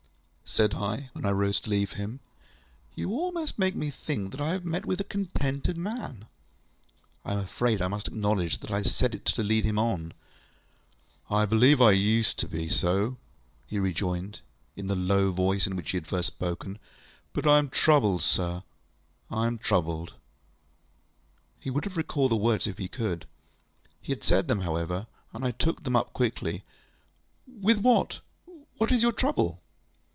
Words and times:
Said 0.53 0.73
I, 0.73 1.09
when 1.13 1.25
I 1.25 1.31
rose 1.31 1.61
to 1.61 1.69
leave 1.69 1.93
him, 1.93 2.19
ŌĆ£You 2.97 3.07
almost 3.09 3.57
make 3.57 3.73
me 3.73 3.89
think 3.89 4.31
that 4.31 4.41
I 4.41 4.51
have 4.51 4.65
met 4.65 4.85
with 4.85 4.99
a 4.99 5.05
contented 5.05 5.77
man. 5.77 6.25
ŌĆØ 6.25 6.25
(I 7.23 7.31
am 7.31 7.39
afraid 7.39 7.81
I 7.81 7.87
must 7.87 8.09
acknowledge 8.09 8.57
that 8.57 8.69
I 8.69 8.81
said 8.81 9.15
it 9.15 9.23
to 9.27 9.43
lead 9.43 9.63
him 9.63 9.79
on.) 9.79 10.13
ŌĆ£I 11.29 11.47
believe 11.47 11.81
I 11.81 11.91
used 11.91 12.37
to 12.39 12.49
be 12.49 12.67
so, 12.67 13.11
ŌĆØ 13.11 13.17
he 13.67 13.79
rejoined, 13.79 14.41
in 14.75 14.87
the 14.87 14.95
low 14.95 15.31
voice 15.31 15.65
in 15.67 15.77
which 15.77 15.91
he 15.91 15.97
had 15.97 16.05
first 16.05 16.27
spoken; 16.33 16.79
ŌĆ£but 17.33 17.49
I 17.49 17.57
am 17.57 17.69
troubled, 17.69 18.21
sir, 18.21 18.63
I 19.31 19.47
am 19.47 19.57
troubled. 19.57 20.11
ŌĆØ 20.11 20.15
He 21.61 21.69
would 21.69 21.85
have 21.85 21.95
recalled 21.95 22.31
the 22.31 22.35
words 22.35 22.67
if 22.67 22.77
he 22.77 22.89
could. 22.89 23.25
He 24.01 24.11
had 24.11 24.25
said 24.25 24.49
them, 24.49 24.59
however, 24.59 25.07
and 25.31 25.45
I 25.45 25.51
took 25.51 25.83
them 25.85 25.95
up 25.95 26.11
quickly. 26.11 26.65
ŌĆ£With 27.49 27.77
what? 27.81 28.19
What 28.77 28.91
is 28.91 29.01
your 29.01 29.13
trouble? 29.13 29.59